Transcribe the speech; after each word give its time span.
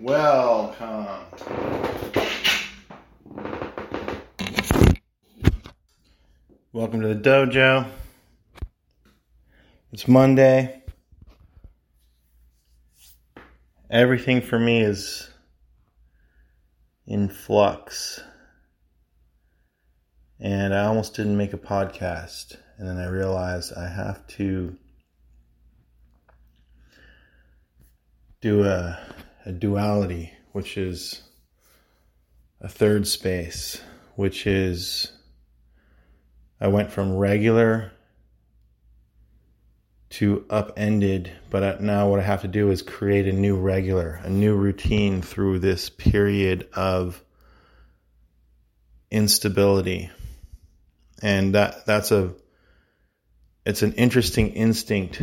Welcome. 0.00 1.26
Welcome 6.72 7.02
to 7.02 7.08
the 7.08 7.20
dojo. 7.20 7.86
It's 9.92 10.08
Monday. 10.08 10.82
Everything 13.90 14.40
for 14.40 14.58
me 14.58 14.80
is 14.80 15.28
in 17.06 17.28
flux. 17.28 18.22
And 20.38 20.74
I 20.74 20.86
almost 20.86 21.14
didn't 21.14 21.36
make 21.36 21.52
a 21.52 21.58
podcast. 21.58 22.56
And 22.78 22.88
then 22.88 22.96
I 22.96 23.08
realized 23.08 23.74
I 23.76 23.86
have 23.86 24.26
to 24.28 24.78
do 28.40 28.64
a, 28.64 28.98
a 29.44 29.52
duality, 29.52 30.32
which 30.52 30.76
is 30.76 31.22
a 32.60 32.68
third 32.68 33.06
space, 33.06 33.80
which 34.16 34.46
is 34.46 35.10
I 36.60 36.68
went 36.68 36.92
from 36.92 37.16
regular 37.16 37.92
to 40.10 40.44
upended, 40.50 41.30
but 41.50 41.80
now 41.80 42.08
what 42.08 42.18
I 42.18 42.24
have 42.24 42.42
to 42.42 42.48
do 42.48 42.70
is 42.70 42.82
create 42.82 43.28
a 43.28 43.32
new 43.32 43.56
regular, 43.56 44.20
a 44.24 44.28
new 44.28 44.56
routine 44.56 45.22
through 45.22 45.60
this 45.60 45.88
period 45.88 46.68
of 46.74 47.22
instability. 49.10 50.10
And 51.22 51.54
that 51.54 51.86
that's 51.86 52.10
a 52.10 52.34
it's 53.64 53.82
an 53.82 53.92
interesting 53.92 54.54
instinct. 54.54 55.22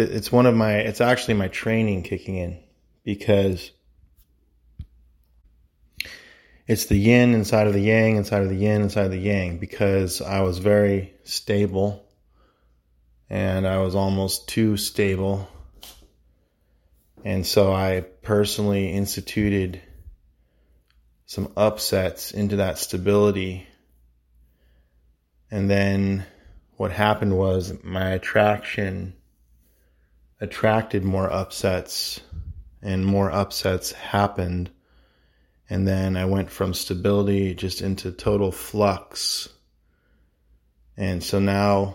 It's 0.00 0.32
one 0.32 0.46
of 0.46 0.54
my 0.54 0.74
it's 0.74 1.00
actually 1.00 1.34
my 1.34 1.48
training 1.48 2.02
kicking 2.02 2.36
in 2.36 2.58
because 3.04 3.70
it's 6.66 6.86
the 6.86 6.96
yin 6.96 7.34
inside 7.34 7.66
of 7.66 7.72
the 7.72 7.80
yang, 7.80 8.16
inside 8.16 8.42
of 8.42 8.48
the 8.48 8.54
yin, 8.54 8.82
inside 8.82 9.06
of 9.06 9.10
the 9.10 9.18
yang, 9.18 9.58
because 9.58 10.22
I 10.22 10.42
was 10.42 10.58
very 10.58 11.12
stable 11.24 12.06
and 13.28 13.66
I 13.66 13.78
was 13.78 13.96
almost 13.96 14.48
too 14.48 14.76
stable. 14.76 15.48
And 17.24 17.44
so 17.44 17.72
I 17.72 18.04
personally 18.22 18.92
instituted 18.92 19.80
some 21.26 21.52
upsets 21.56 22.30
into 22.30 22.56
that 22.56 22.78
stability. 22.78 23.66
And 25.50 25.68
then 25.68 26.24
what 26.76 26.92
happened 26.92 27.36
was 27.36 27.74
my 27.82 28.10
attraction 28.10 29.14
attracted 30.40 31.04
more 31.04 31.30
upsets, 31.30 32.20
and 32.82 33.04
more 33.04 33.30
upsets 33.30 33.92
happened 33.92 34.70
and 35.70 35.86
then 35.86 36.16
I 36.16 36.24
went 36.24 36.50
from 36.50 36.74
stability 36.74 37.54
just 37.54 37.80
into 37.80 38.10
total 38.10 38.50
flux. 38.50 39.48
And 40.96 41.22
so 41.22 41.38
now 41.38 41.94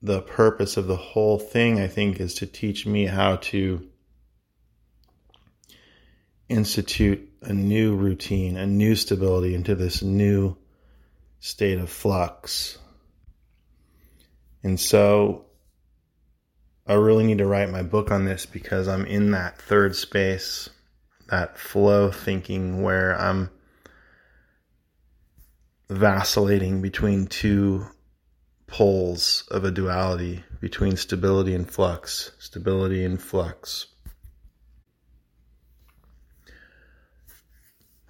the 0.00 0.22
purpose 0.22 0.78
of 0.78 0.86
the 0.86 0.96
whole 0.96 1.38
thing, 1.38 1.78
I 1.78 1.86
think, 1.86 2.18
is 2.18 2.34
to 2.36 2.46
teach 2.46 2.86
me 2.86 3.04
how 3.04 3.36
to 3.36 3.86
institute 6.48 7.28
a 7.42 7.52
new 7.52 7.94
routine, 7.94 8.56
a 8.56 8.66
new 8.66 8.94
stability 8.94 9.54
into 9.54 9.74
this 9.74 10.02
new 10.02 10.56
state 11.40 11.78
of 11.78 11.90
flux. 11.90 12.78
And 14.62 14.80
so 14.80 15.44
I 16.88 16.94
really 16.94 17.24
need 17.24 17.38
to 17.38 17.46
write 17.46 17.70
my 17.70 17.82
book 17.82 18.10
on 18.10 18.24
this 18.24 18.46
because 18.46 18.88
I'm 18.88 19.04
in 19.04 19.32
that 19.32 19.60
third 19.60 19.94
space 19.94 20.70
that 21.28 21.58
flow 21.58 22.10
thinking 22.10 22.82
where 22.82 23.14
I'm 23.20 23.50
vacillating 25.90 26.80
between 26.80 27.26
two 27.26 27.86
poles 28.66 29.46
of 29.50 29.64
a 29.64 29.70
duality 29.70 30.44
between 30.60 30.96
stability 30.96 31.54
and 31.54 31.70
flux, 31.70 32.32
stability 32.38 33.04
and 33.04 33.20
flux. 33.20 33.86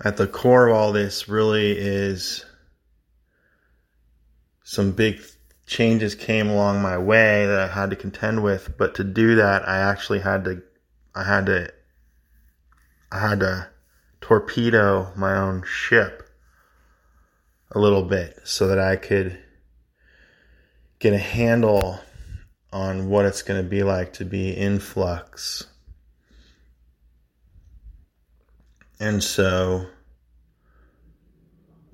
At 0.05 0.17
the 0.17 0.29
core 0.29 0.69
of 0.69 0.77
all 0.77 0.93
this 0.93 1.29
really 1.29 1.73
is 1.73 2.45
some 4.63 4.93
big 4.93 5.21
changes 5.69 6.15
came 6.15 6.49
along 6.49 6.83
my 6.83 6.99
way 6.99 7.47
that 7.47 7.61
I 7.61 7.69
had 7.69 7.91
to 7.91 7.97
contend 7.97 8.43
with, 8.43 8.77
but 8.77 8.95
to 8.97 9.05
do 9.05 9.37
that 9.37 9.69
I 9.69 9.79
actually 9.79 10.21
had 10.21 10.45
to 10.45 10.63
I 11.15 11.25
had 11.25 11.47
to 11.47 11.73
I 13.13 13.21
had 13.21 13.41
to 13.41 13.69
torpedo 14.21 15.13
my 15.15 15.37
own 15.37 15.63
ship 15.65 16.29
a 17.71 17.79
little 17.79 18.03
bit 18.03 18.41
so 18.45 18.67
that 18.67 18.79
I 18.79 18.97
could 18.97 19.39
get 20.99 21.13
a 21.13 21.19
handle 21.19 22.01
on 22.73 23.09
what 23.09 23.27
it's 23.27 23.43
going 23.43 23.63
to 23.63 23.69
be 23.69 23.83
like 23.83 24.15
to 24.15 24.25
be 24.25 24.57
in 24.57 24.79
flux. 24.79 25.67
And 28.99 29.23
so 29.23 29.87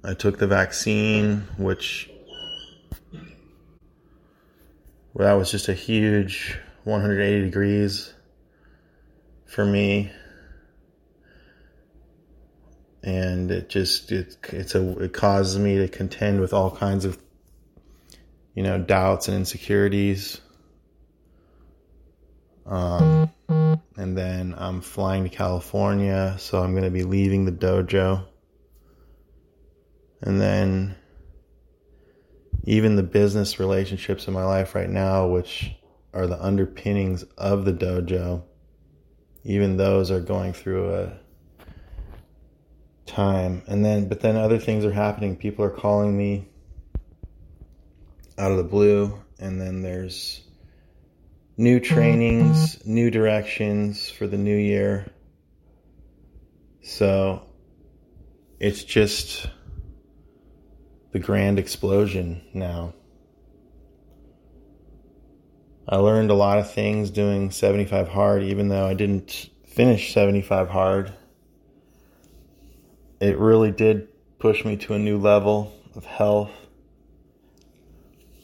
I 0.02 0.14
took 0.14 0.38
the 0.38 0.46
vaccine, 0.46 1.46
which 1.58 2.10
well, 5.14 5.28
that 5.28 5.34
was 5.34 5.50
just 5.50 5.68
a 5.68 5.74
huge 5.74 6.58
180 6.84 7.44
degrees 7.44 8.12
for 9.46 9.64
me 9.64 10.10
and 13.02 13.50
it 13.50 13.68
just 13.68 14.12
it 14.12 14.36
it's 14.52 14.74
a 14.74 14.98
it 14.98 15.12
causes 15.12 15.58
me 15.58 15.78
to 15.78 15.88
contend 15.88 16.40
with 16.40 16.52
all 16.52 16.70
kinds 16.70 17.04
of 17.04 17.18
you 18.54 18.62
know 18.62 18.78
doubts 18.78 19.28
and 19.28 19.36
insecurities 19.36 20.40
um 22.66 23.30
and 23.96 24.18
then 24.18 24.54
I'm 24.56 24.80
flying 24.80 25.24
to 25.24 25.30
California, 25.30 26.36
so 26.38 26.62
I'm 26.62 26.72
going 26.72 26.84
to 26.84 26.90
be 26.90 27.04
leaving 27.04 27.44
the 27.44 27.52
dojo. 27.52 28.26
And 30.20 30.40
then 30.40 30.96
even 32.64 32.96
the 32.96 33.02
business 33.02 33.60
relationships 33.60 34.26
in 34.26 34.34
my 34.34 34.44
life 34.44 34.74
right 34.74 34.88
now, 34.88 35.26
which 35.26 35.74
are 36.12 36.26
the 36.26 36.42
underpinnings 36.42 37.22
of 37.36 37.64
the 37.64 37.72
dojo, 37.72 38.42
even 39.44 39.76
those 39.76 40.10
are 40.10 40.20
going 40.20 40.52
through 40.52 40.94
a 40.94 41.18
time. 43.06 43.62
And 43.66 43.84
then, 43.84 44.08
but 44.08 44.20
then 44.20 44.36
other 44.36 44.58
things 44.58 44.84
are 44.84 44.92
happening. 44.92 45.36
People 45.36 45.64
are 45.64 45.70
calling 45.70 46.16
me 46.16 46.48
out 48.38 48.50
of 48.50 48.56
the 48.56 48.64
blue, 48.64 49.20
and 49.38 49.60
then 49.60 49.82
there's 49.82 50.42
new 51.56 51.78
trainings, 51.78 52.84
new 52.86 53.10
directions 53.10 54.08
for 54.08 54.26
the 54.26 54.38
new 54.38 54.56
year. 54.56 55.06
So 56.82 57.46
it's 58.58 58.82
just 58.84 59.46
the 61.14 61.20
grand 61.20 61.60
explosion 61.60 62.42
now. 62.52 62.92
I 65.88 65.98
learned 65.98 66.32
a 66.32 66.34
lot 66.34 66.58
of 66.58 66.72
things 66.72 67.08
doing 67.10 67.52
75 67.52 68.08
hard, 68.08 68.42
even 68.42 68.66
though 68.66 68.84
I 68.84 68.94
didn't 68.94 69.48
finish 69.64 70.12
75 70.12 70.68
hard. 70.68 71.14
It 73.20 73.38
really 73.38 73.70
did 73.70 74.08
push 74.40 74.64
me 74.64 74.76
to 74.78 74.94
a 74.94 74.98
new 74.98 75.16
level 75.16 75.72
of 75.94 76.04
health. 76.04 76.50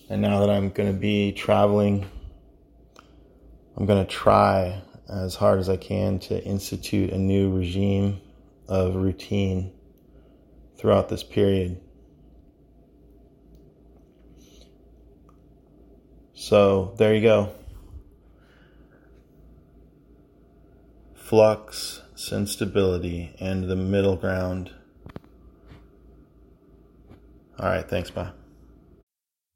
And 0.09 0.23
now 0.23 0.39
that 0.39 0.51
I'm 0.51 0.71
going 0.71 0.93
to 0.93 0.99
be 0.99 1.33
traveling, 1.33 2.09
I'm 3.77 3.85
going 3.85 4.07
to 4.07 4.09
try 4.09 4.81
as 5.09 5.35
hard 5.35 5.59
as 5.59 5.69
I 5.69 5.77
can 5.77 6.21
to 6.21 6.41
institute 6.45 7.11
a 7.11 7.19
new 7.19 7.51
regime 7.51 8.21
of 8.69 8.95
routine 8.95 9.73
throughout 10.77 11.09
this 11.09 11.25
period. 11.25 11.81
So 16.41 16.95
there 16.97 17.15
you 17.15 17.21
go. 17.21 17.53
Flux, 21.15 22.01
sensibility, 22.15 23.37
and 23.39 23.65
the 23.65 23.77
middle 23.77 24.17
ground. 24.17 24.73
All 27.59 27.69
right, 27.69 27.87
thanks. 27.87 28.11
Bye. 28.11 28.31